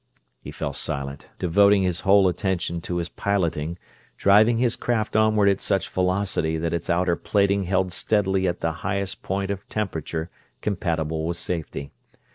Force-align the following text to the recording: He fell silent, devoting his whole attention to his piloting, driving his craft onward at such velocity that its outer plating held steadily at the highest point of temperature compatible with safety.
He 0.39 0.49
fell 0.49 0.73
silent, 0.73 1.29
devoting 1.37 1.83
his 1.83 1.99
whole 1.99 2.27
attention 2.27 2.81
to 2.81 2.95
his 2.97 3.07
piloting, 3.07 3.77
driving 4.17 4.57
his 4.57 4.75
craft 4.75 5.15
onward 5.15 5.47
at 5.47 5.61
such 5.61 5.87
velocity 5.87 6.57
that 6.57 6.73
its 6.73 6.89
outer 6.89 7.15
plating 7.15 7.65
held 7.65 7.93
steadily 7.93 8.47
at 8.47 8.61
the 8.61 8.71
highest 8.81 9.21
point 9.21 9.51
of 9.51 9.69
temperature 9.69 10.31
compatible 10.59 11.27
with 11.27 11.37
safety. 11.37 11.91